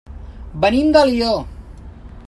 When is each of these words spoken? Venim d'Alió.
Venim 0.63 0.89
d'Alió. 0.97 1.37